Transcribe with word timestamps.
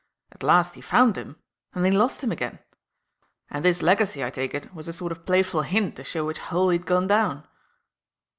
At 0.31 0.41
last 0.41 0.73
he 0.73 0.81
found 0.81 1.15
him; 1.15 1.35
and 1.75 1.85
then 1.85 1.91
he 1.91 1.97
lost 1.99 2.23
him 2.23 2.31
again; 2.31 2.57
and 3.51 3.63
this 3.63 3.83
legacy, 3.83 4.23
I 4.23 4.31
take 4.31 4.55
it, 4.55 4.73
was 4.73 4.87
a 4.87 4.93
sort 4.93 5.11
of 5.11 5.27
playful 5.27 5.61
hint 5.61 5.95
to 5.97 6.03
show 6.03 6.25
which 6.25 6.39
hole 6.39 6.69
he'd 6.69 6.87
gone 6.87 7.05
down." 7.05 7.45